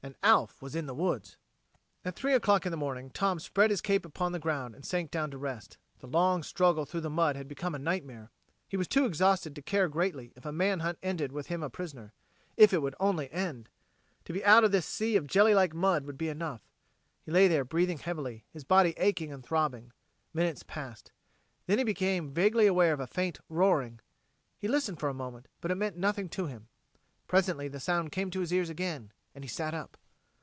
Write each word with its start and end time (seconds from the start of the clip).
And 0.00 0.14
Alf 0.22 0.62
was 0.62 0.76
in 0.76 0.86
the 0.86 0.94
woods! 0.94 1.36
At 2.04 2.14
three 2.14 2.32
o'clock 2.32 2.64
in 2.64 2.70
the 2.70 2.76
morning 2.78 3.10
Tom 3.10 3.40
spread 3.40 3.70
his 3.70 3.80
cape 3.80 4.06
upon 4.06 4.30
the 4.30 4.38
ground 4.38 4.76
and 4.76 4.86
sank 4.86 5.10
down 5.10 5.32
to 5.32 5.38
rest. 5.38 5.76
The 5.98 6.06
long 6.06 6.44
struggle 6.44 6.84
through 6.86 7.00
the 7.00 7.10
mud 7.10 7.34
had 7.34 7.48
become 7.48 7.74
a 7.74 7.80
nightmare. 7.80 8.30
He 8.68 8.76
was 8.76 8.86
too 8.86 9.04
exhausted 9.06 9.56
to 9.56 9.60
care 9.60 9.88
greatly 9.88 10.32
if 10.36 10.44
the 10.44 10.52
man 10.52 10.78
hunt 10.80 10.98
ended 11.02 11.32
with 11.32 11.48
him 11.48 11.64
a 11.64 11.68
prisoner 11.68 12.12
if 12.56 12.72
it 12.72 12.80
would 12.80 12.94
only 13.00 13.28
end. 13.32 13.70
To 14.26 14.32
be 14.32 14.44
out 14.44 14.62
of 14.62 14.70
this 14.70 14.86
sea 14.86 15.16
of 15.16 15.26
jelly 15.26 15.52
like 15.52 15.74
mud 15.74 16.04
would 16.06 16.16
be 16.16 16.28
enough. 16.28 16.62
He 17.24 17.32
lay 17.32 17.48
there 17.48 17.64
breathing 17.64 17.98
heavily, 17.98 18.44
his 18.52 18.62
body 18.62 18.94
aching 18.98 19.32
and 19.32 19.42
throbbing. 19.44 19.92
Minutes 20.32 20.62
passed. 20.62 21.10
Then 21.66 21.78
he 21.78 21.84
became 21.84 22.30
vaguely 22.32 22.68
aware 22.68 22.92
of 22.92 23.00
a 23.00 23.08
faint 23.08 23.40
roaring. 23.48 23.98
He 24.60 24.68
listened 24.68 25.00
for 25.00 25.08
a 25.08 25.12
moment, 25.14 25.48
but 25.60 25.72
it 25.72 25.76
meant 25.76 25.96
nothing 25.96 26.28
to 26.30 26.46
him. 26.46 26.68
Presently 27.26 27.66
the 27.66 27.80
sound 27.80 28.12
came 28.12 28.30
to 28.30 28.38
his 28.40 28.52
ears 28.52 28.70
again, 28.70 29.12
and 29.34 29.44
he 29.44 29.48
sat 29.48 29.72
up. 29.72 29.96